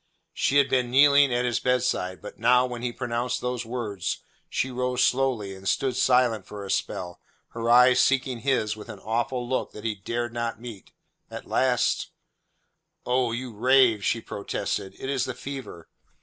[0.33, 4.71] She had been kneeling at his bedside; but now, when he pronounced those words, she
[4.71, 9.47] rose slowly and stood silent for a spell, her eyes seeking his with an awful
[9.47, 10.89] look that he dared not meet.
[11.29, 12.07] At last:
[13.05, 15.87] "Oh, you rave," she protested, "it is the fever."